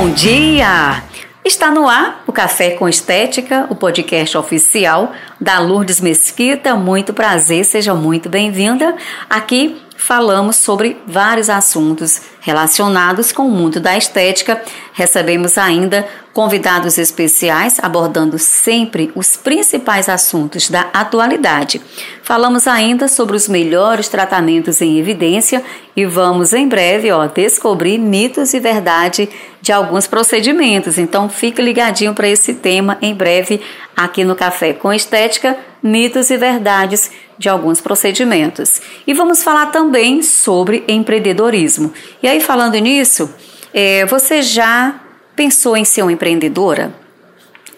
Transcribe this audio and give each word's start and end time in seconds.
Bom 0.00 0.10
dia! 0.10 1.02
Está 1.44 1.72
no 1.72 1.88
ar 1.88 2.22
o 2.24 2.32
Café 2.32 2.70
com 2.70 2.88
Estética, 2.88 3.66
o 3.68 3.74
podcast 3.74 4.38
oficial 4.38 5.10
da 5.40 5.58
Lourdes 5.58 6.00
Mesquita. 6.00 6.76
Muito 6.76 7.12
prazer, 7.12 7.64
seja 7.64 7.94
muito 7.94 8.28
bem-vinda. 8.28 8.94
Aqui 9.28 9.76
falamos 9.96 10.54
sobre 10.54 10.96
vários 11.04 11.50
assuntos 11.50 12.22
relacionados 12.40 13.32
com 13.32 13.48
o 13.48 13.50
mundo 13.50 13.80
da 13.80 13.96
estética. 13.98 14.62
Recebemos 14.92 15.58
ainda 15.58 16.06
convidados 16.32 16.98
especiais 16.98 17.78
abordando 17.82 18.38
sempre 18.38 19.10
os 19.16 19.36
principais 19.36 20.08
assuntos 20.08 20.70
da 20.70 20.82
atualidade. 20.92 21.82
Falamos 22.22 22.68
ainda 22.68 23.08
sobre 23.08 23.34
os 23.34 23.48
melhores 23.48 24.08
tratamentos 24.08 24.80
em 24.80 24.98
evidência 24.98 25.64
e 25.96 26.06
vamos 26.06 26.52
em 26.52 26.68
breve 26.68 27.10
ó, 27.10 27.26
descobrir 27.26 27.98
mitos 27.98 28.54
e 28.54 28.60
verdade 28.60 29.28
de 29.68 29.72
alguns 29.72 30.06
procedimentos. 30.06 30.96
Então 30.96 31.28
fique 31.28 31.60
ligadinho 31.60 32.14
para 32.14 32.26
esse 32.26 32.54
tema 32.54 32.96
em 33.02 33.14
breve 33.14 33.60
aqui 33.94 34.24
no 34.24 34.34
Café 34.34 34.72
com 34.72 34.90
Estética, 34.90 35.58
mitos 35.82 36.30
e 36.30 36.38
verdades 36.38 37.10
de 37.36 37.50
alguns 37.50 37.78
procedimentos. 37.78 38.80
E 39.06 39.12
vamos 39.12 39.42
falar 39.42 39.66
também 39.66 40.22
sobre 40.22 40.84
empreendedorismo. 40.88 41.92
E 42.22 42.26
aí 42.26 42.40
falando 42.40 42.76
nisso, 42.76 43.30
é, 43.74 44.06
você 44.06 44.40
já 44.40 45.00
Pensou 45.38 45.76
em 45.76 45.84
ser 45.84 46.02
uma 46.02 46.10
empreendedora? 46.10 46.92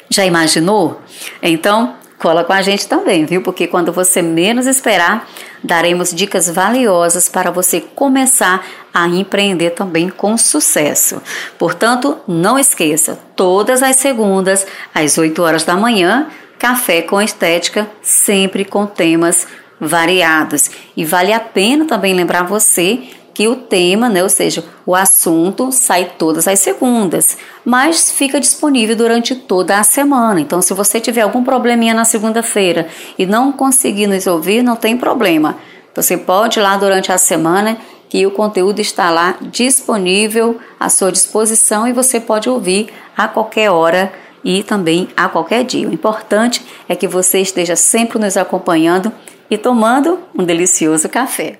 Já 0.08 0.24
imaginou? 0.24 0.98
Então, 1.42 1.94
cola 2.20 2.44
com 2.44 2.52
a 2.52 2.60
gente 2.60 2.86
também, 2.86 3.24
viu? 3.24 3.42
Porque 3.42 3.66
quando 3.66 3.92
você 3.92 4.20
menos 4.20 4.66
esperar, 4.66 5.26
daremos 5.64 6.14
dicas 6.14 6.50
valiosas 6.50 7.28
para 7.28 7.50
você 7.50 7.80
começar 7.80 8.64
a 8.92 9.08
empreender 9.08 9.70
também 9.70 10.10
com 10.10 10.36
sucesso. 10.36 11.22
Portanto, 11.58 12.18
não 12.28 12.58
esqueça, 12.58 13.18
todas 13.34 13.82
as 13.82 13.96
segundas, 13.96 14.66
às 14.94 15.16
8 15.16 15.42
horas 15.42 15.64
da 15.64 15.76
manhã, 15.76 16.28
Café 16.58 17.00
com 17.00 17.22
Estética, 17.22 17.90
sempre 18.02 18.66
com 18.66 18.84
temas 18.84 19.46
variados. 19.80 20.70
E 20.94 21.06
vale 21.06 21.32
a 21.32 21.40
pena 21.40 21.86
também 21.86 22.12
lembrar 22.12 22.42
você 22.42 23.08
que 23.40 23.48
o 23.48 23.56
tema, 23.56 24.10
né, 24.10 24.22
ou 24.22 24.28
seja, 24.28 24.62
o 24.84 24.94
assunto 24.94 25.72
sai 25.72 26.12
todas 26.18 26.46
as 26.46 26.58
segundas, 26.58 27.38
mas 27.64 28.10
fica 28.10 28.38
disponível 28.38 28.94
durante 28.94 29.34
toda 29.34 29.78
a 29.78 29.82
semana. 29.82 30.42
Então, 30.42 30.60
se 30.60 30.74
você 30.74 31.00
tiver 31.00 31.22
algum 31.22 31.42
probleminha 31.42 31.94
na 31.94 32.04
segunda-feira 32.04 32.86
e 33.18 33.24
não 33.24 33.50
conseguir 33.50 34.06
nos 34.06 34.26
ouvir, 34.26 34.62
não 34.62 34.76
tem 34.76 34.94
problema. 34.94 35.56
Você 35.94 36.18
pode 36.18 36.58
ir 36.58 36.62
lá 36.62 36.76
durante 36.76 37.10
a 37.10 37.16
semana 37.16 37.78
que 38.10 38.26
o 38.26 38.30
conteúdo 38.30 38.78
está 38.78 39.08
lá 39.08 39.38
disponível 39.40 40.58
à 40.78 40.90
sua 40.90 41.10
disposição 41.10 41.88
e 41.88 41.94
você 41.94 42.20
pode 42.20 42.50
ouvir 42.50 42.90
a 43.16 43.26
qualquer 43.26 43.70
hora 43.70 44.12
e 44.44 44.62
também 44.62 45.08
a 45.16 45.30
qualquer 45.30 45.64
dia. 45.64 45.88
O 45.88 45.94
importante 45.94 46.62
é 46.86 46.94
que 46.94 47.08
você 47.08 47.40
esteja 47.40 47.74
sempre 47.74 48.18
nos 48.18 48.36
acompanhando 48.36 49.10
e 49.50 49.56
tomando 49.56 50.18
um 50.38 50.44
delicioso 50.44 51.08
café. 51.08 51.58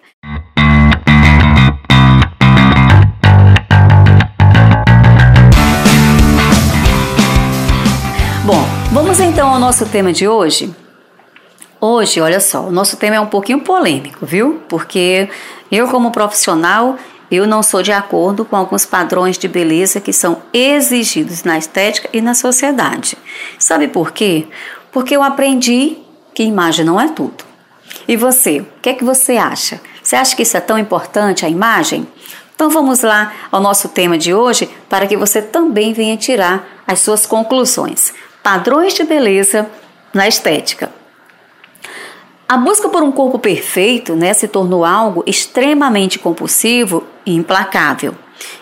Vamos 9.02 9.18
então 9.18 9.48
ao 9.48 9.58
nosso 9.58 9.86
tema 9.86 10.12
de 10.12 10.28
hoje. 10.28 10.74
Hoje, 11.80 12.20
olha 12.20 12.38
só, 12.38 12.66
o 12.66 12.70
nosso 12.70 12.98
tema 12.98 13.16
é 13.16 13.20
um 13.20 13.26
pouquinho 13.26 13.60
polêmico, 13.60 14.26
viu? 14.26 14.60
Porque 14.68 15.26
eu, 15.72 15.88
como 15.88 16.10
profissional, 16.10 16.98
eu 17.30 17.46
não 17.46 17.62
sou 17.62 17.82
de 17.82 17.92
acordo 17.92 18.44
com 18.44 18.56
alguns 18.56 18.84
padrões 18.84 19.38
de 19.38 19.48
beleza 19.48 20.02
que 20.02 20.12
são 20.12 20.42
exigidos 20.52 21.44
na 21.44 21.56
estética 21.56 22.10
e 22.12 22.20
na 22.20 22.34
sociedade. 22.34 23.16
Sabe 23.58 23.88
por 23.88 24.12
quê? 24.12 24.46
Porque 24.92 25.16
eu 25.16 25.22
aprendi 25.22 25.96
que 26.34 26.42
imagem 26.42 26.84
não 26.84 27.00
é 27.00 27.08
tudo. 27.08 27.42
E 28.06 28.18
você, 28.18 28.60
o 28.60 28.66
que 28.82 28.90
é 28.90 28.94
que 28.94 29.02
você 29.02 29.38
acha? 29.38 29.80
Você 30.02 30.14
acha 30.14 30.36
que 30.36 30.42
isso 30.42 30.58
é 30.58 30.60
tão 30.60 30.78
importante, 30.78 31.46
a 31.46 31.48
imagem? 31.48 32.06
Então 32.54 32.68
vamos 32.68 33.00
lá 33.00 33.32
ao 33.50 33.62
nosso 33.62 33.88
tema 33.88 34.18
de 34.18 34.34
hoje 34.34 34.68
para 34.90 35.06
que 35.06 35.16
você 35.16 35.40
também 35.40 35.94
venha 35.94 36.18
tirar 36.18 36.82
as 36.86 37.00
suas 37.00 37.24
conclusões 37.24 38.12
padrões 38.42 38.94
de 38.94 39.04
beleza 39.04 39.68
na 40.12 40.26
estética. 40.26 40.90
A 42.48 42.56
busca 42.56 42.88
por 42.88 43.02
um 43.02 43.12
corpo 43.12 43.38
perfeito 43.38 44.16
né, 44.16 44.34
se 44.34 44.48
tornou 44.48 44.84
algo 44.84 45.22
extremamente 45.26 46.18
compulsivo 46.18 47.06
e 47.24 47.34
implacável. 47.34 48.14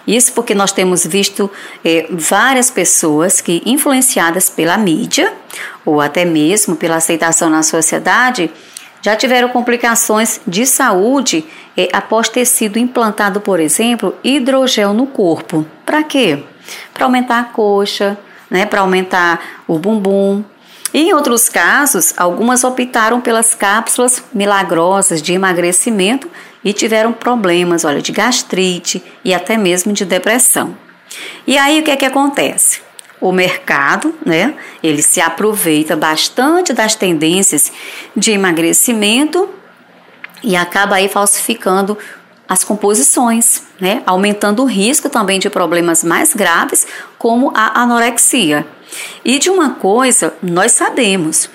Isso 0.06 0.32
porque 0.32 0.54
nós 0.54 0.72
temos 0.72 1.06
visto 1.06 1.50
é, 1.84 2.06
várias 2.10 2.70
pessoas 2.70 3.40
que, 3.40 3.62
influenciadas 3.64 4.50
pela 4.50 4.76
mídia 4.76 5.32
ou 5.86 6.00
até 6.00 6.24
mesmo 6.24 6.76
pela 6.76 6.96
aceitação 6.96 7.48
na 7.48 7.62
sociedade, 7.62 8.50
já 9.00 9.16
tiveram 9.16 9.48
complicações 9.48 10.40
de 10.46 10.66
saúde 10.66 11.46
é, 11.76 11.88
após 11.92 12.28
ter 12.28 12.44
sido 12.44 12.78
implantado, 12.78 13.40
por 13.40 13.60
exemplo, 13.60 14.14
hidrogel 14.22 14.92
no 14.92 15.06
corpo. 15.06 15.64
Para 15.86 16.02
quê? 16.02 16.42
Para 16.92 17.06
aumentar 17.06 17.40
a 17.40 17.44
coxa, 17.44 18.18
né, 18.50 18.66
para 18.66 18.80
aumentar 18.80 19.62
o 19.66 19.78
bumbum. 19.78 20.44
E 20.92 21.00
em 21.00 21.12
outros 21.12 21.48
casos, 21.48 22.14
algumas 22.16 22.64
optaram 22.64 23.20
pelas 23.20 23.54
cápsulas 23.54 24.24
milagrosas 24.32 25.20
de 25.20 25.34
emagrecimento 25.34 26.28
e 26.64 26.72
tiveram 26.72 27.12
problemas, 27.12 27.84
olha, 27.84 28.00
de 28.00 28.12
gastrite 28.12 29.02
e 29.24 29.34
até 29.34 29.56
mesmo 29.56 29.92
de 29.92 30.04
depressão. 30.04 30.76
E 31.46 31.56
aí 31.56 31.80
o 31.80 31.82
que 31.82 31.90
é 31.90 31.96
que 31.96 32.04
acontece? 32.04 32.80
O 33.20 33.32
mercado, 33.32 34.14
né, 34.24 34.54
ele 34.82 35.02
se 35.02 35.20
aproveita 35.20 35.96
bastante 35.96 36.72
das 36.72 36.94
tendências 36.94 37.72
de 38.16 38.30
emagrecimento 38.30 39.48
e 40.42 40.56
acaba 40.56 40.96
aí 40.96 41.08
falsificando 41.08 41.98
as 42.48 42.64
composições, 42.64 43.62
né? 43.78 44.02
aumentando 44.06 44.62
o 44.62 44.66
risco 44.66 45.10
também 45.10 45.38
de 45.38 45.50
problemas 45.50 46.02
mais 46.02 46.32
graves, 46.32 46.86
como 47.18 47.52
a 47.54 47.82
anorexia. 47.82 48.66
E 49.24 49.38
de 49.38 49.50
uma 49.50 49.70
coisa 49.70 50.34
nós 50.42 50.72
sabemos, 50.72 51.50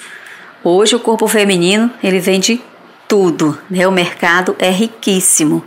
hoje 0.63 0.95
o 0.95 0.99
corpo 0.99 1.27
feminino 1.27 1.91
ele 2.03 2.19
vende 2.19 2.61
tudo, 3.07 3.57
né? 3.69 3.87
o 3.87 3.91
mercado 3.91 4.55
é 4.59 4.69
riquíssimo, 4.69 5.63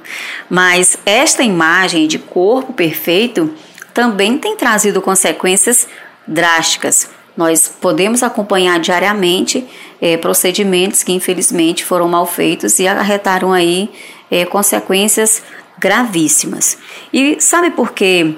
mas 0.49 0.97
esta 1.05 1.43
imagem 1.43 2.07
de 2.07 2.19
corpo 2.19 2.73
perfeito 2.73 3.53
também 3.93 4.39
tem 4.39 4.57
trazido 4.57 5.03
consequências 5.03 5.89
drásticas. 6.27 7.09
Nós 7.37 7.69
podemos 7.69 8.23
acompanhar 8.23 8.81
diariamente 8.81 9.67
é, 10.01 10.17
procedimentos 10.17 11.03
que 11.03 11.13
infelizmente 11.13 11.85
foram 11.85 12.09
mal 12.09 12.27
feitos 12.27 12.79
e 12.79 12.89
acarretaram 12.89 13.53
aí 13.53 13.91
é, 14.31 14.45
consequências 14.45 15.43
gravíssimas. 15.79 16.79
E 17.13 17.41
sabe 17.41 17.71
por 17.71 17.93
que 17.93 18.37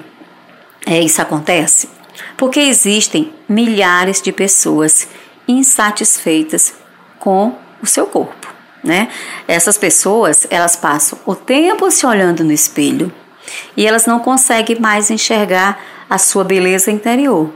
é, 0.85 0.99
isso 0.99 1.21
acontece? 1.21 1.89
Porque 2.37 2.59
existem 2.59 3.33
milhares 3.47 4.21
de 4.21 4.31
pessoas 4.31 5.07
insatisfeitas 5.47 6.73
com 7.17 7.55
o 7.81 7.85
seu 7.85 8.05
corpo, 8.05 8.47
né? 8.83 9.09
Essas 9.47 9.77
pessoas, 9.77 10.45
elas 10.49 10.75
passam 10.75 11.17
o 11.25 11.35
tempo 11.35 11.89
se 11.89 12.05
olhando 12.05 12.43
no 12.43 12.51
espelho 12.51 13.11
e 13.75 13.85
elas 13.85 14.05
não 14.05 14.19
conseguem 14.19 14.79
mais 14.79 15.09
enxergar 15.09 15.79
a 16.09 16.17
sua 16.17 16.43
beleza 16.43 16.91
interior. 16.91 17.51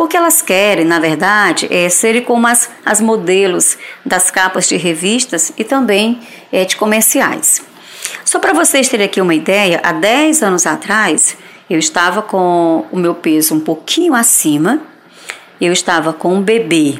Porque 0.00 0.16
elas 0.16 0.40
querem, 0.40 0.86
na 0.86 0.98
verdade, 0.98 1.68
é, 1.70 1.86
serem 1.90 2.22
como 2.22 2.46
as, 2.46 2.70
as 2.86 3.02
modelos 3.02 3.76
das 4.02 4.30
capas 4.30 4.66
de 4.66 4.78
revistas 4.78 5.52
e 5.58 5.62
também 5.62 6.20
é, 6.50 6.64
de 6.64 6.74
comerciais. 6.74 7.60
Só 8.24 8.38
para 8.38 8.54
vocês 8.54 8.88
terem 8.88 9.04
aqui 9.04 9.20
uma 9.20 9.34
ideia, 9.34 9.78
há 9.84 9.92
10 9.92 10.42
anos 10.42 10.64
atrás 10.64 11.36
eu 11.68 11.78
estava 11.78 12.22
com 12.22 12.86
o 12.90 12.96
meu 12.96 13.14
peso 13.14 13.54
um 13.54 13.60
pouquinho 13.60 14.14
acima, 14.14 14.80
eu 15.60 15.70
estava 15.70 16.14
com 16.14 16.32
um 16.32 16.40
bebê 16.40 16.98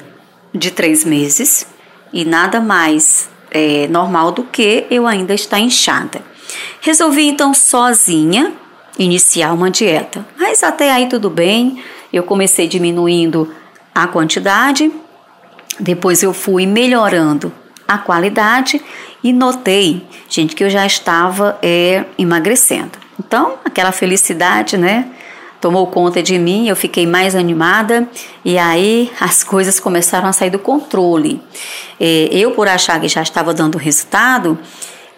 de 0.54 0.70
3 0.70 1.02
meses 1.06 1.66
e 2.12 2.22
nada 2.26 2.60
mais 2.60 3.30
é, 3.50 3.88
normal 3.88 4.30
do 4.30 4.44
que 4.44 4.86
eu 4.90 5.06
ainda 5.06 5.32
estar 5.32 5.58
inchada. 5.58 6.20
Resolvi 6.82 7.28
então 7.28 7.54
sozinha 7.54 8.52
iniciar 8.98 9.54
uma 9.54 9.70
dieta, 9.70 10.22
mas 10.38 10.62
até 10.62 10.92
aí 10.92 11.08
tudo 11.08 11.30
bem. 11.30 11.82
Eu 12.12 12.22
comecei 12.22 12.66
diminuindo 12.66 13.52
a 13.94 14.06
quantidade, 14.06 14.90
depois 15.78 16.22
eu 16.22 16.32
fui 16.32 16.66
melhorando 16.66 17.52
a 17.86 17.98
qualidade 17.98 18.80
e 19.22 19.32
notei, 19.32 20.06
gente, 20.28 20.54
que 20.54 20.62
eu 20.62 20.70
já 20.70 20.86
estava 20.86 21.58
é, 21.62 22.04
emagrecendo. 22.16 22.92
Então, 23.18 23.54
aquela 23.64 23.92
felicidade, 23.92 24.76
né? 24.76 25.08
Tomou 25.60 25.86
conta 25.88 26.22
de 26.22 26.38
mim, 26.38 26.68
eu 26.68 26.76
fiquei 26.76 27.06
mais 27.06 27.34
animada 27.34 28.08
e 28.42 28.56
aí 28.56 29.12
as 29.20 29.44
coisas 29.44 29.78
começaram 29.78 30.26
a 30.26 30.32
sair 30.32 30.48
do 30.48 30.58
controle. 30.58 31.42
É, 31.98 32.28
eu, 32.32 32.52
por 32.52 32.66
achar 32.66 32.98
que 32.98 33.08
já 33.08 33.20
estava 33.20 33.52
dando 33.52 33.76
resultado, 33.76 34.58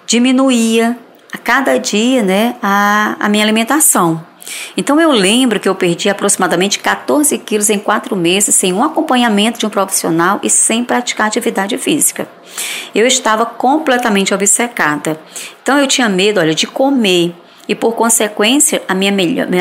diminuía 0.05 0.99
a 1.33 1.39
cada 1.39 1.79
dia 1.79 2.23
né, 2.23 2.56
a, 2.61 3.17
a 3.21 3.29
minha 3.29 3.44
alimentação. 3.44 4.25
Então 4.76 5.00
eu 5.00 5.10
lembro 5.10 5.60
que 5.60 5.69
eu 5.69 5.75
perdi 5.75 6.08
aproximadamente 6.08 6.78
14 6.78 7.37
quilos 7.38 7.70
em 7.70 7.78
quatro 7.78 8.16
meses 8.16 8.54
sem 8.54 8.72
um 8.72 8.82
acompanhamento 8.82 9.58
de 9.58 9.66
um 9.66 9.70
profissional 9.70 10.40
e 10.43 10.50
sem 10.50 10.84
praticar 10.84 11.26
atividade 11.26 11.76
física. 11.78 12.28
Eu 12.94 13.06
estava 13.06 13.46
completamente 13.46 14.34
obcecada. 14.34 15.20
Então 15.62 15.78
eu 15.78 15.87
tinha 15.87 16.08
medo, 16.08 16.40
olha, 16.40 16.54
de 16.54 16.66
comer. 16.66 17.34
E 17.69 17.75
por 17.75 17.93
consequência, 17.93 18.82
a 18.88 18.94
minha, 18.94 19.12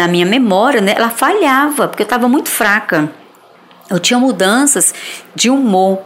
a 0.03 0.07
minha 0.07 0.25
memória, 0.25 0.81
né, 0.81 0.94
ela 0.97 1.09
falhava, 1.09 1.87
porque 1.87 2.01
eu 2.01 2.05
estava 2.05 2.27
muito 2.27 2.49
fraca. 2.49 3.11
Eu 3.89 3.99
tinha 3.99 4.19
mudanças 4.19 4.94
de 5.35 5.49
humor, 5.49 6.01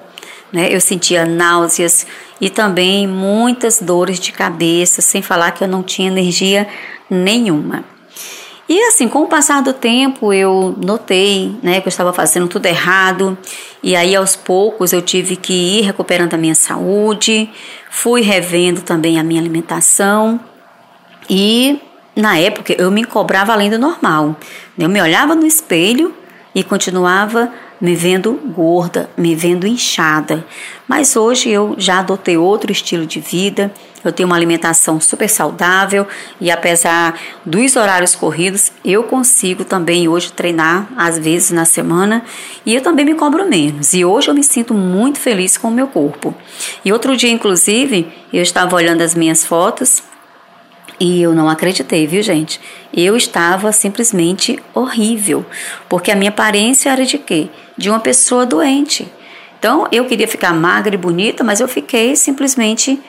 né? 0.51 0.67
Eu 0.71 0.81
sentia 0.81 1.25
náuseas 1.25 2.05
e 2.41 2.49
também 2.49 3.07
muitas 3.07 3.79
dores 3.79 4.19
de 4.19 4.31
cabeça, 4.31 5.01
sem 5.01 5.21
falar 5.21 5.51
que 5.51 5.63
eu 5.63 5.67
não 5.67 5.83
tinha 5.83 6.07
energia 6.07 6.67
nenhuma. 7.09 7.83
E 8.67 8.81
assim, 8.85 9.07
com 9.07 9.21
o 9.23 9.27
passar 9.27 9.61
do 9.61 9.73
tempo, 9.73 10.33
eu 10.33 10.75
notei 10.83 11.55
né, 11.61 11.81
que 11.81 11.87
eu 11.87 11.89
estava 11.89 12.11
fazendo 12.11 12.47
tudo 12.47 12.65
errado, 12.65 13.37
e 13.83 13.95
aí 13.95 14.15
aos 14.15 14.35
poucos 14.35 14.91
eu 14.91 15.03
tive 15.03 15.35
que 15.35 15.53
ir 15.79 15.81
recuperando 15.81 16.33
a 16.33 16.37
minha 16.37 16.55
saúde, 16.55 17.47
fui 17.91 18.21
revendo 18.21 18.81
também 18.81 19.19
a 19.19 19.23
minha 19.23 19.39
alimentação, 19.39 20.39
e 21.29 21.79
na 22.15 22.39
época 22.39 22.73
eu 22.73 22.89
me 22.89 23.03
cobrava 23.03 23.53
além 23.53 23.69
do 23.69 23.77
normal. 23.77 24.35
Eu 24.77 24.89
me 24.89 24.99
olhava 24.99 25.35
no 25.35 25.45
espelho 25.45 26.13
e 26.53 26.63
continuava 26.63 27.51
me 27.79 27.95
vendo 27.95 28.33
gorda, 28.55 29.09
me 29.17 29.35
vendo 29.35 29.67
inchada. 29.67 30.45
Mas 30.87 31.15
hoje 31.15 31.49
eu 31.49 31.75
já 31.77 31.99
adotei 31.99 32.37
outro 32.37 32.71
estilo 32.71 33.05
de 33.05 33.19
vida, 33.19 33.71
eu 34.03 34.13
tenho 34.13 34.27
uma 34.27 34.35
alimentação 34.35 34.99
super 35.01 35.27
saudável 35.27 36.07
e 36.39 36.51
apesar 36.51 37.19
dos 37.43 37.75
horários 37.75 38.15
corridos, 38.15 38.71
eu 38.83 39.03
consigo 39.03 39.65
também 39.65 40.07
hoje 40.07 40.31
treinar 40.31 40.87
às 40.95 41.17
vezes 41.17 41.49
na 41.49 41.65
semana 41.65 42.23
e 42.65 42.75
eu 42.75 42.81
também 42.81 43.03
me 43.03 43.15
cobro 43.15 43.49
menos. 43.49 43.93
E 43.93 44.05
hoje 44.05 44.27
eu 44.27 44.35
me 44.35 44.43
sinto 44.43 44.75
muito 44.75 45.19
feliz 45.19 45.57
com 45.57 45.69
o 45.69 45.71
meu 45.71 45.87
corpo. 45.87 46.35
E 46.83 46.93
outro 46.93 47.17
dia, 47.17 47.31
inclusive, 47.31 48.07
eu 48.31 48.43
estava 48.43 48.75
olhando 48.75 49.01
as 49.01 49.15
minhas 49.15 49.43
fotos 49.43 50.03
e 50.99 51.21
eu 51.21 51.33
não 51.33 51.49
acreditei, 51.49 52.07
viu, 52.07 52.21
gente? 52.21 52.59
Eu 52.93 53.15
estava 53.17 53.71
simplesmente 53.71 54.59
horrível, 54.73 55.45
porque 55.89 56.11
a 56.11 56.15
minha 56.15 56.29
aparência 56.29 56.89
era 56.89 57.05
de 57.05 57.17
quê? 57.17 57.49
De 57.77 57.89
uma 57.89 57.99
pessoa 57.99 58.45
doente. 58.45 59.11
Então, 59.59 59.87
eu 59.91 60.05
queria 60.05 60.27
ficar 60.27 60.53
magra 60.53 60.95
e 60.95 60.97
bonita, 60.97 61.43
mas 61.43 61.59
eu 61.59 61.67
fiquei 61.67 62.15
simplesmente 62.15 63.01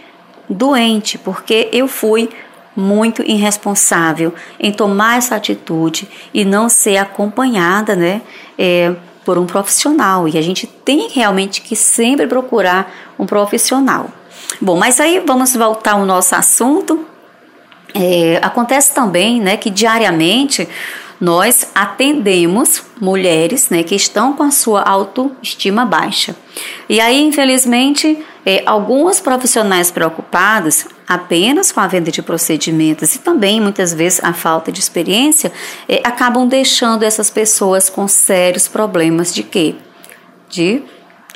doente, 0.48 1.18
porque 1.18 1.68
eu 1.72 1.86
fui 1.86 2.28
muito 2.74 3.22
irresponsável 3.22 4.34
em 4.60 4.72
tomar 4.72 5.18
essa 5.18 5.36
atitude 5.36 6.08
e 6.34 6.44
não 6.44 6.68
ser 6.68 6.98
acompanhada, 6.98 7.96
né, 7.96 8.20
é, 8.58 8.94
por 9.24 9.38
um 9.38 9.46
profissional. 9.46 10.28
E 10.28 10.36
a 10.36 10.42
gente 10.42 10.66
tem 10.66 11.08
realmente 11.08 11.60
que 11.60 11.76
sempre 11.76 12.26
procurar 12.26 12.92
um 13.18 13.26
profissional. 13.26 14.10
Bom, 14.60 14.76
mas 14.76 15.00
aí 15.00 15.22
vamos 15.26 15.54
voltar 15.54 15.92
ao 15.92 16.04
nosso 16.04 16.34
assunto 16.34 17.04
é, 17.96 18.38
acontece 18.42 18.94
também 18.94 19.40
né, 19.40 19.56
que 19.56 19.70
diariamente 19.70 20.68
nós 21.20 21.68
atendemos 21.74 22.82
mulheres 23.00 23.70
né, 23.70 23.82
que 23.82 23.94
estão 23.94 24.34
com 24.34 24.42
a 24.42 24.50
sua 24.50 24.82
autoestima 24.82 25.84
baixa. 25.86 26.36
E 26.88 27.00
aí, 27.00 27.22
infelizmente, 27.22 28.22
é, 28.44 28.62
alguns 28.66 29.18
profissionais 29.18 29.90
preocupados 29.90 30.86
apenas 31.08 31.72
com 31.72 31.80
a 31.80 31.86
venda 31.86 32.10
de 32.10 32.20
procedimentos 32.20 33.14
e 33.14 33.20
também 33.20 33.60
muitas 33.60 33.94
vezes 33.94 34.22
a 34.22 34.32
falta 34.32 34.70
de 34.70 34.80
experiência 34.80 35.50
é, 35.88 36.00
acabam 36.04 36.46
deixando 36.46 37.02
essas 37.02 37.30
pessoas 37.30 37.88
com 37.88 38.06
sérios 38.06 38.68
problemas 38.68 39.34
de 39.34 39.42
quê? 39.42 39.74
De 40.48 40.82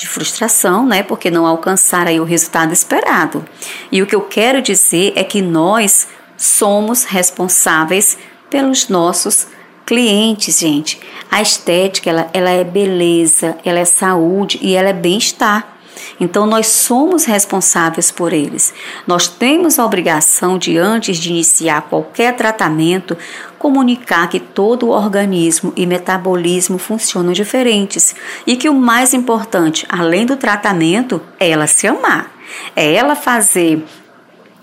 de 0.01 0.09
frustração, 0.09 0.87
né, 0.87 1.03
porque 1.03 1.31
não 1.31 1.47
alcançaram 1.47 2.11
o 2.21 2.25
resultado 2.25 2.73
esperado. 2.73 3.45
E 3.93 4.01
o 4.01 4.07
que 4.07 4.15
eu 4.15 4.23
quero 4.23 4.63
dizer 4.63 5.13
é 5.15 5.23
que 5.23 5.43
nós 5.43 6.09
somos 6.41 7.05
responsáveis 7.05 8.17
pelos 8.49 8.89
nossos 8.89 9.47
clientes, 9.85 10.59
gente. 10.59 10.99
A 11.31 11.43
estética, 11.43 12.09
ela, 12.09 12.31
ela 12.33 12.49
é 12.49 12.65
beleza, 12.65 13.59
ela 13.63 13.79
é 13.79 13.85
saúde 13.85 14.59
e 14.63 14.75
ela 14.75 14.89
é 14.89 14.95
bem-estar. 14.95 15.77
Então, 16.19 16.47
nós 16.47 16.67
somos 16.69 17.27
responsáveis 17.27 18.11
por 18.11 18.33
eles. 18.33 18.73
Nós 19.07 19.29
temos 19.29 19.79
a 19.79 19.85
obrigação 19.85 20.57
de, 20.57 20.79
antes 20.79 21.19
de 21.19 21.29
iniciar 21.29 21.83
qualquer 21.83 22.35
tratamento, 22.37 23.19
comunicar 23.59 24.27
que 24.31 24.41
todo 24.41 24.87
o 24.87 24.91
organismo 24.91 25.75
e 25.77 25.85
metabolismo 25.85 26.79
funcionam 26.79 27.35
diferentes 27.35 28.15
e 28.47 28.57
que 28.57 28.69
o 28.69 28.75
mais 28.75 29.13
importante, 29.13 29.85
além 29.91 30.25
do 30.25 30.37
tratamento, 30.37 31.21
é 31.39 31.51
ela 31.51 31.67
se 31.67 31.87
amar. 31.87 32.33
É 32.75 32.95
ela 32.95 33.15
fazer 33.15 33.85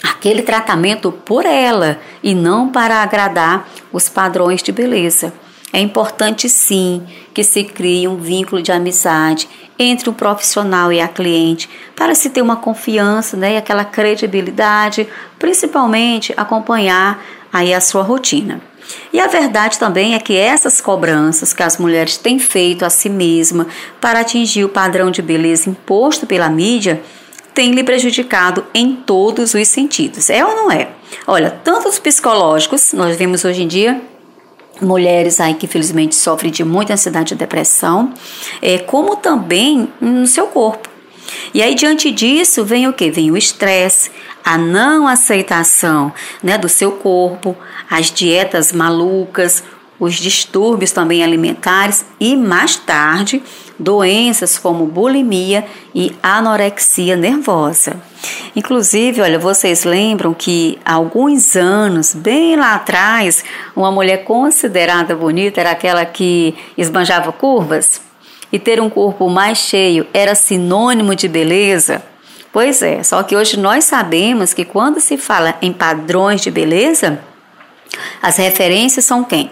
aquele 0.04 0.42
tratamento 0.42 1.12
por 1.12 1.46
ela 1.46 2.00
e 2.22 2.36
não 2.36 2.70
para 2.70 3.02
agradar 3.02 3.68
os 3.92 4.10
padrões 4.10 4.62
de 4.62 4.72
beleza. 4.72 5.34
É 5.74 5.80
importante 5.80 6.48
sim 6.48 7.04
que 7.34 7.44
se 7.44 7.64
crie 7.64 8.08
um 8.08 8.18
vínculo 8.18 8.62
de 8.62 8.72
amizade 8.72 9.48
entre 9.78 10.10
o 10.10 10.14
profissional 10.14 10.92
e 10.92 11.00
a 11.00 11.08
cliente 11.08 11.70
para 11.96 12.16
se 12.16 12.30
ter 12.30 12.42
uma 12.42 12.56
confiança 12.56 13.36
né, 13.38 13.54
e 13.54 13.58
aquela 13.58 13.86
credibilidade, 13.86 15.08
principalmente 15.38 16.34
acompanhar 16.38 17.24
aí 17.52 17.74
a 17.74 17.82
sua 17.82 18.02
rotina. 18.02 18.62
E 19.12 19.20
a 19.20 19.28
verdade 19.28 19.78
também 19.78 20.16
é 20.16 20.20
que 20.20 20.36
essas 20.38 20.80
cobranças 20.80 21.52
que 21.52 21.62
as 21.62 21.78
mulheres 21.78 22.18
têm 22.18 22.40
feito 22.40 22.86
a 22.86 22.90
si 22.90 23.10
mesma 23.10 23.68
para 24.00 24.22
atingir 24.22 24.64
o 24.64 24.70
padrão 24.70 25.12
de 25.12 25.22
beleza 25.22 25.70
imposto 25.70 26.26
pela 26.26 26.50
mídia 26.50 27.02
tem 27.58 27.72
lhe 27.72 27.84
prejudicado 27.84 28.68
em 28.72 28.96
todos 28.96 29.56
os 29.56 29.68
sentidos. 29.68 30.30
É 30.30 30.46
ou 30.46 30.56
não 30.56 30.72
é? 30.72 30.90
Olha, 31.26 31.50
tanto 31.50 31.90
os 31.90 31.98
psicológicos, 31.98 32.94
nós 32.94 33.18
vemos 33.18 33.44
hoje 33.44 33.64
em 33.64 33.68
dia 33.68 34.00
mulheres 34.80 35.40
aí 35.40 35.56
que 35.56 35.66
infelizmente 35.66 36.14
sofrem 36.14 36.52
de 36.52 36.64
muita 36.64 36.94
ansiedade 36.94 37.34
e 37.34 37.38
depressão, 37.38 38.14
é, 38.62 38.78
como 38.78 39.16
também 39.16 39.92
no 40.00 40.28
seu 40.28 40.46
corpo. 40.46 40.88
E 41.52 41.64
aí 41.64 41.74
diante 41.74 42.12
disso 42.12 42.64
vem 42.64 42.88
o 42.88 42.94
que? 42.94 43.10
Vem 43.10 43.32
o 43.32 43.38
estresse, 43.38 44.12
a 44.46 44.56
não 44.56 45.08
aceitação 45.08 46.14
né, 46.44 46.60
do 46.60 46.70
seu 46.70 46.92
corpo, 46.92 47.58
as 47.90 48.12
dietas 48.12 48.72
malucas, 48.72 49.64
os 50.00 50.14
distúrbios 50.14 50.92
também 50.92 51.24
alimentares 51.24 52.06
e 52.20 52.36
mais 52.36 52.76
tarde 52.76 53.42
doenças 53.80 54.58
como 54.58 54.86
bulimia 54.86 55.66
e 55.94 56.16
anorexia 56.22 57.16
nervosa. 57.16 57.96
Inclusive, 58.56 59.22
olha, 59.22 59.38
vocês 59.38 59.84
lembram 59.84 60.34
que 60.34 60.80
há 60.84 60.94
alguns 60.94 61.56
anos, 61.56 62.14
bem 62.14 62.56
lá 62.56 62.76
atrás, 62.76 63.44
uma 63.76 63.92
mulher 63.92 64.24
considerada 64.24 65.16
bonita 65.16 65.62
era 65.62 65.72
aquela 65.72 66.06
que 66.06 66.56
esbanjava 66.78 67.32
curvas? 67.32 68.02
E 68.52 68.58
ter 68.58 68.82
um 68.82 68.90
corpo 68.90 69.30
mais 69.30 69.58
cheio 69.58 70.08
era 70.14 70.34
sinônimo 70.34 71.14
de 71.14 71.28
beleza? 71.28 72.02
Pois 72.52 72.82
é, 72.82 73.04
só 73.04 73.22
que 73.22 73.36
hoje 73.36 73.60
nós 73.60 73.84
sabemos 73.84 74.54
que 74.54 74.66
quando 74.66 75.00
se 75.00 75.18
fala 75.18 75.56
em 75.62 75.72
padrões 75.72 76.42
de 76.42 76.50
beleza, 76.50 77.20
as 78.22 78.38
referências 78.38 79.06
são 79.06 79.24
quem? 79.24 79.52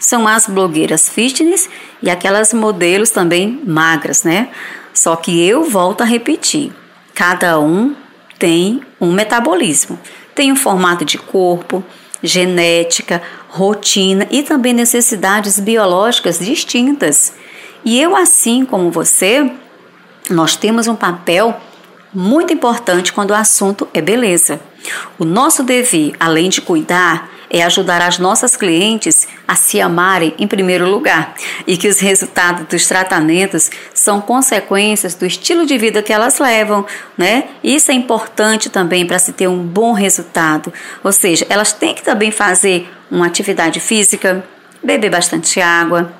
São 0.00 0.26
as 0.26 0.46
blogueiras 0.46 1.08
fitness 1.08 1.68
e 2.02 2.10
aquelas 2.10 2.52
modelos 2.52 3.10
também 3.10 3.60
magras, 3.64 4.24
né? 4.24 4.48
Só 4.92 5.14
que 5.14 5.46
eu 5.46 5.64
volto 5.64 6.00
a 6.00 6.04
repetir: 6.04 6.72
cada 7.14 7.60
um 7.60 7.94
tem 8.38 8.80
um 9.00 9.12
metabolismo, 9.12 10.00
tem 10.34 10.50
um 10.50 10.56
formato 10.56 11.04
de 11.04 11.18
corpo, 11.18 11.84
genética, 12.22 13.22
rotina 13.48 14.26
e 14.30 14.42
também 14.42 14.72
necessidades 14.72 15.60
biológicas 15.60 16.38
distintas. 16.38 17.34
E 17.84 18.00
eu, 18.00 18.16
assim 18.16 18.64
como 18.64 18.90
você, 18.90 19.50
nós 20.28 20.56
temos 20.56 20.86
um 20.86 20.96
papel 20.96 21.58
muito 22.12 22.52
importante 22.52 23.12
quando 23.12 23.30
o 23.30 23.34
assunto 23.34 23.88
é 23.94 24.00
beleza. 24.00 24.60
O 25.18 25.24
nosso 25.24 25.62
dever, 25.62 26.14
além 26.18 26.48
de 26.48 26.60
cuidar, 26.60 27.28
é 27.50 27.62
ajudar 27.64 28.00
as 28.00 28.18
nossas 28.18 28.56
clientes 28.56 29.26
a 29.46 29.56
se 29.56 29.80
amarem 29.80 30.32
em 30.38 30.46
primeiro 30.46 30.88
lugar 30.88 31.34
e 31.66 31.76
que 31.76 31.88
os 31.88 31.98
resultados 31.98 32.66
dos 32.68 32.86
tratamentos 32.86 33.70
são 33.92 34.20
consequências 34.20 35.16
do 35.16 35.26
estilo 35.26 35.66
de 35.66 35.76
vida 35.76 36.02
que 36.02 36.12
elas 36.12 36.38
levam, 36.38 36.86
né? 37.18 37.48
Isso 37.62 37.90
é 37.90 37.94
importante 37.94 38.70
também 38.70 39.04
para 39.04 39.18
se 39.18 39.32
ter 39.32 39.48
um 39.48 39.58
bom 39.58 39.92
resultado. 39.92 40.72
Ou 41.02 41.10
seja, 41.12 41.44
elas 41.48 41.72
têm 41.72 41.92
que 41.92 42.04
também 42.04 42.30
fazer 42.30 42.88
uma 43.10 43.26
atividade 43.26 43.80
física, 43.80 44.44
beber 44.80 45.10
bastante 45.10 45.60
água, 45.60 46.12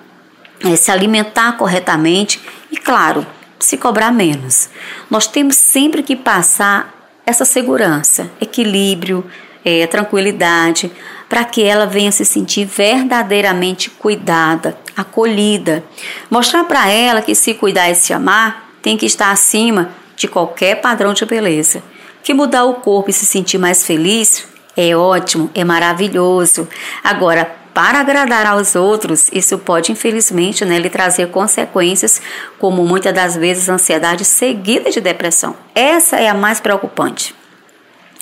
é, 0.65 0.75
se 0.75 0.91
alimentar 0.91 1.53
corretamente 1.53 2.41
e, 2.73 2.77
claro, 2.77 3.25
se 3.59 3.77
cobrar 3.77 4.11
menos. 4.11 4.69
Nós 5.09 5.27
temos 5.29 5.57
sempre 5.57 6.03
que 6.03 6.17
passar 6.17 6.93
essa 7.25 7.45
segurança, 7.45 8.29
equilíbrio, 8.41 9.25
é, 9.65 9.87
tranquilidade 9.87 10.91
para 11.31 11.45
que 11.45 11.63
ela 11.63 11.87
venha 11.87 12.11
se 12.11 12.25
sentir 12.25 12.65
verdadeiramente 12.65 13.89
cuidada, 13.89 14.77
acolhida. 14.97 15.85
Mostrar 16.29 16.65
para 16.65 16.91
ela 16.91 17.23
que 17.23 17.37
se 17.37 17.55
cuidar 17.55 17.89
e 17.89 17.95
se 17.95 18.13
amar 18.13 18.69
tem 18.83 18.97
que 18.97 19.07
estar 19.07 19.31
acima 19.31 19.93
de 20.17 20.27
qualquer 20.27 20.81
padrão 20.81 21.15
de 21.15 21.25
beleza. 21.25 21.85
Que 22.25 22.35
mudar 22.35 22.65
o 22.65 22.75
corpo 22.75 23.11
e 23.11 23.13
se 23.13 23.25
sentir 23.25 23.59
mais 23.59 23.87
feliz 23.87 24.45
é 24.77 24.95
ótimo, 24.97 25.49
é 25.55 25.63
maravilhoso. 25.63 26.69
Agora, 27.05 27.45
para 27.73 28.01
agradar 28.01 28.45
aos 28.47 28.75
outros, 28.75 29.31
isso 29.33 29.57
pode, 29.57 29.93
infelizmente, 29.93 30.65
né, 30.65 30.81
lhe 30.81 30.91
trazer 30.91 31.29
consequências, 31.29 32.21
como 32.59 32.85
muitas 32.85 33.15
das 33.15 33.37
vezes 33.37 33.69
ansiedade 33.69 34.25
seguida 34.25 34.91
de 34.91 35.01
depressão. 35.01 35.55
Essa 35.77 36.17
é 36.17 36.29
a 36.29 36.35
mais 36.35 36.59
preocupante. 36.59 37.33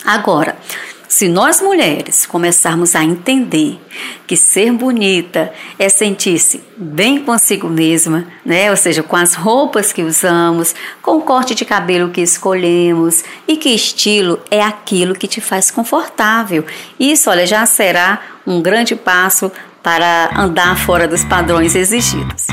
Agora, 0.04 0.56
se 1.08 1.26
nós 1.28 1.60
mulheres 1.60 2.26
começarmos 2.26 2.94
a 2.94 3.02
entender 3.02 3.80
que 4.26 4.36
ser 4.36 4.70
bonita 4.72 5.52
é 5.78 5.88
sentir-se 5.88 6.62
bem 6.76 7.24
consigo 7.24 7.68
mesma, 7.68 8.26
né? 8.44 8.70
Ou 8.70 8.76
seja, 8.76 9.02
com 9.02 9.16
as 9.16 9.34
roupas 9.34 9.92
que 9.92 10.02
usamos, 10.02 10.74
com 11.00 11.16
o 11.16 11.22
corte 11.22 11.54
de 11.54 11.64
cabelo 11.64 12.10
que 12.10 12.20
escolhemos 12.20 13.24
e 13.46 13.56
que 13.56 13.70
estilo 13.70 14.38
é 14.50 14.62
aquilo 14.62 15.14
que 15.14 15.26
te 15.26 15.40
faz 15.40 15.70
confortável. 15.70 16.64
Isso, 17.00 17.30
olha, 17.30 17.46
já 17.46 17.64
será 17.64 18.20
um 18.46 18.60
grande 18.60 18.94
passo 18.94 19.50
para 19.82 20.30
andar 20.36 20.76
fora 20.78 21.08
dos 21.08 21.24
padrões 21.24 21.74
exigidos. 21.74 22.46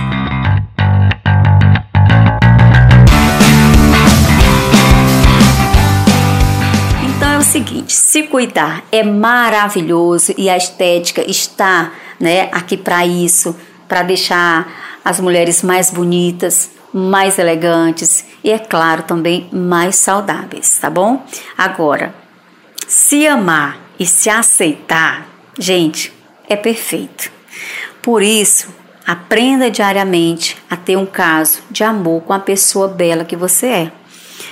Se 7.95 8.23
cuidar 8.23 8.83
é 8.91 9.03
maravilhoso 9.03 10.33
e 10.37 10.49
a 10.49 10.57
estética 10.57 11.21
está, 11.29 11.93
né, 12.19 12.49
aqui 12.51 12.75
para 12.75 13.05
isso, 13.05 13.55
para 13.87 14.03
deixar 14.03 14.99
as 15.03 15.21
mulheres 15.21 15.63
mais 15.63 15.91
bonitas, 15.91 16.71
mais 16.93 17.39
elegantes 17.39 18.25
e 18.43 18.51
é 18.51 18.59
claro 18.59 19.03
também 19.03 19.47
mais 19.51 19.95
saudáveis, 19.95 20.77
tá 20.77 20.89
bom? 20.89 21.25
Agora, 21.57 22.13
se 22.85 23.25
amar 23.27 23.79
e 23.97 24.05
se 24.05 24.29
aceitar, 24.29 25.25
gente, 25.57 26.11
é 26.49 26.57
perfeito. 26.57 27.31
Por 28.01 28.21
isso, 28.21 28.67
aprenda 29.07 29.71
diariamente 29.71 30.57
a 30.69 30.75
ter 30.75 30.97
um 30.97 31.05
caso 31.05 31.61
de 31.71 31.83
amor 31.83 32.23
com 32.23 32.33
a 32.33 32.39
pessoa 32.39 32.89
bela 32.89 33.23
que 33.23 33.37
você 33.37 33.67
é. 33.67 33.91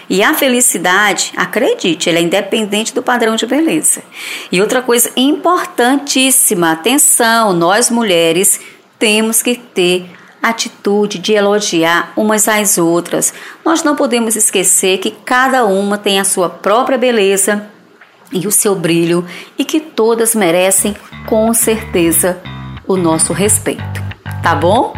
E 0.10 0.22
a 0.22 0.33
felicidade, 0.33 1.31
acredite, 1.36 2.10
ela 2.10 2.19
é 2.19 2.22
independente 2.22 2.93
do 2.93 3.01
padrão 3.01 3.36
de 3.36 3.45
beleza. 3.45 4.03
E 4.51 4.62
outra 4.62 4.81
coisa 4.81 5.12
importantíssima, 5.15 6.72
atenção, 6.72 7.53
nós 7.53 7.89
mulheres 7.89 8.60
temos 9.00 9.41
que 9.41 9.55
ter 9.55 10.10
atitude 10.41 11.19
de 11.19 11.31
elogiar 11.31 12.12
umas 12.17 12.50
às 12.50 12.77
outras. 12.77 13.33
Nós 13.63 13.81
não 13.81 13.95
podemos 13.95 14.36
esquecer 14.36 14.98
que 14.98 15.12
cada 15.12 15.65
uma 15.65 15.98
tem 15.98 16.19
a 16.19 16.25
sua 16.25 16.50
própria 16.50 16.98
beleza 16.98 17.65
e 18.31 18.45
o 18.45 18.51
seu 18.51 18.75
brilho 18.75 19.25
e 19.57 19.63
que 19.63 19.79
todas 19.79 20.36
merecem 20.36 20.95
com 21.25 21.53
certeza 21.53 22.41
o 22.86 22.98
nosso 22.98 23.31
respeito. 23.31 24.03
Tá 24.41 24.53
bom? 24.53 24.93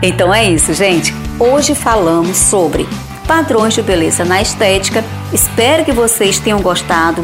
Então 0.00 0.32
é 0.32 0.48
isso, 0.48 0.72
gente. 0.72 1.12
Hoje 1.40 1.74
falamos 1.74 2.36
sobre 2.36 2.86
padrões 3.26 3.74
de 3.74 3.82
beleza 3.82 4.24
na 4.24 4.40
estética. 4.40 5.04
Espero 5.32 5.84
que 5.84 5.92
vocês 5.92 6.38
tenham 6.38 6.60
gostado, 6.60 7.22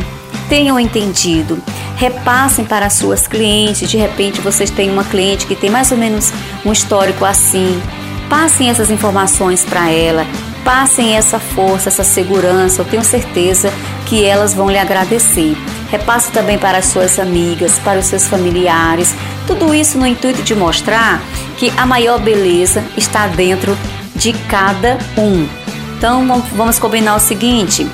tenham 0.49 0.79
entendido. 0.79 1.59
Repassem 1.97 2.65
para 2.65 2.91
suas 2.91 3.29
clientes. 3.29 3.91
De 3.91 3.97
repente, 3.97 4.41
vocês 4.41 4.71
têm 4.71 4.91
uma 4.91 5.05
cliente 5.05 5.47
que 5.47 5.55
tem 5.55 5.71
mais 5.71 5.93
ou 5.93 5.99
menos 5.99 6.33
um 6.65 6.73
histórico 6.73 7.25
assim. 7.25 7.81
Passem 8.29 8.71
essas 8.71 8.91
informações 8.91 9.65
para 9.65 9.91
ela. 9.91 10.27
Passem 10.65 11.17
essa 11.17 11.39
força, 11.39 11.89
essa 11.89 12.05
segurança. 12.05 12.81
Eu 12.81 12.87
tenho 12.87 13.05
certeza 13.05 13.73
que 14.07 14.25
elas 14.25 14.55
vão 14.55 14.71
lhe 14.71 14.79
agradecer. 14.79 15.57
Repasse 15.91 16.31
também 16.31 16.57
para 16.57 16.79
as 16.79 16.87
suas 16.87 17.19
amigas, 17.19 17.79
para 17.81 17.99
os 17.99 18.07
seus 18.07 18.27
familiares. 18.27 19.15
Tudo 19.47 19.75
isso 19.75 19.99
no 19.99 20.07
intuito 20.07 20.43
de 20.43 20.55
mostrar 20.55 21.21
que 21.59 21.73
a 21.77 21.85
maior 21.85 22.19
beleza 22.19 22.83
está 22.97 23.27
dentro 23.27 23.77
de 24.15 24.33
cada 24.49 24.99
um. 25.19 25.60
Então 26.01 26.25
vamos 26.57 26.79
combinar 26.79 27.15
o 27.17 27.21
seguinte: 27.21 27.87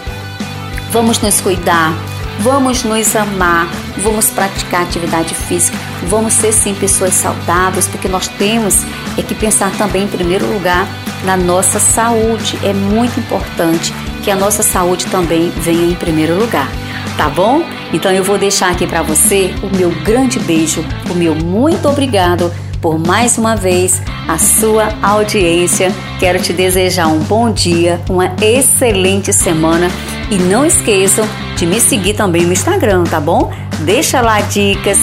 vamos 0.93 1.19
nos 1.19 1.41
cuidar, 1.41 1.93
vamos 2.39 2.85
nos 2.85 3.17
amar, 3.17 3.67
vamos 3.99 4.31
praticar 4.31 4.83
atividade 4.83 5.35
física, 5.35 5.77
vamos 6.05 6.33
ser 6.35 6.53
sim 6.53 6.73
pessoas 6.73 7.15
saudáveis, 7.15 7.89
porque 7.89 8.07
nós 8.07 8.29
temos 8.29 8.85
é 9.19 9.23
que 9.23 9.35
pensar 9.35 9.73
também 9.73 10.05
em 10.05 10.09
primeiro 10.09 10.47
lugar 10.47 10.87
na 11.25 11.37
nossa 11.37 11.81
saúde. 11.81 12.57
É 12.63 12.73
muito 12.73 13.19
importante 13.19 13.93
que 14.23 14.31
a 14.31 14.37
nossa 14.37 14.63
saúde 14.63 15.07
também 15.07 15.51
venha 15.57 15.91
em 15.91 15.97
primeiro 15.97 16.39
lugar, 16.39 16.71
tá 17.17 17.29
bom? 17.29 17.65
Então 17.93 18.13
eu 18.13 18.23
vou 18.23 18.39
deixar 18.39 18.71
aqui 18.71 18.87
para 18.87 19.03
você 19.03 19.53
o 19.65 19.77
meu 19.77 19.91
grande 20.05 20.39
beijo, 20.39 20.85
o 21.11 21.15
meu 21.15 21.35
muito 21.35 21.89
obrigado 21.89 22.53
por 22.87 23.01
mais 23.01 23.37
uma 23.37 23.57
vez 23.57 24.01
a 24.29 24.39
sua 24.39 24.95
audiência. 25.03 25.93
Quero 26.21 26.41
te 26.41 26.53
desejar 26.53 27.09
um 27.09 27.19
bom 27.19 27.51
dia, 27.51 28.01
uma 28.09 28.33
excelente 28.41 29.33
semana 29.33 29.89
e 30.31 30.37
não 30.37 30.65
esqueçam 30.65 31.27
de 31.57 31.67
me 31.67 31.81
seguir 31.81 32.15
também 32.15 32.43
no 32.47 32.53
Instagram, 32.53 33.03
tá 33.03 33.19
bom? 33.19 33.53
Deixa 33.81 34.21
lá 34.21 34.41
dicas, 34.41 35.01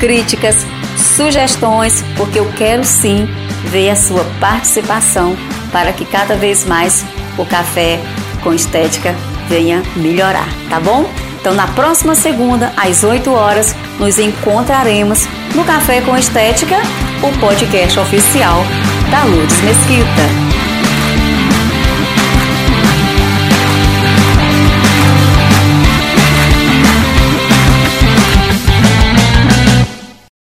críticas, 0.00 0.56
sugestões, 0.96 2.02
porque 2.16 2.40
eu 2.40 2.50
quero 2.54 2.84
sim 2.84 3.28
ver 3.66 3.90
a 3.90 3.96
sua 3.96 4.24
participação 4.40 5.36
para 5.70 5.92
que 5.92 6.04
cada 6.04 6.34
vez 6.34 6.66
mais 6.66 7.04
o 7.38 7.46
café 7.46 8.00
com 8.42 8.52
estética 8.52 9.14
venha 9.48 9.84
melhorar, 9.94 10.48
tá 10.68 10.80
bom? 10.80 11.08
Então, 11.40 11.54
na 11.54 11.66
próxima 11.68 12.14
segunda, 12.14 12.72
às 12.76 13.02
8 13.02 13.32
horas, 13.32 13.74
nos 13.98 14.18
encontraremos 14.18 15.26
no 15.54 15.64
Café 15.64 16.02
com 16.02 16.16
Estética, 16.16 16.76
o 17.22 17.40
podcast 17.40 17.98
oficial 17.98 18.62
da 19.10 19.24
Lourdes 19.24 19.60
Mesquita. 19.62 20.49